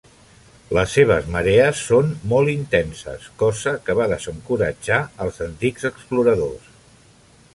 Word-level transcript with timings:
Les 0.77 0.93
seves 0.99 1.27
marees 1.35 1.81
són 1.89 2.09
molt 2.31 2.51
intenses, 2.53 3.27
cosa 3.43 3.75
que 3.89 3.97
va 4.01 4.09
desencoratjar 4.15 5.01
els 5.27 5.39
antics 5.49 5.89
exploradors. 5.93 6.73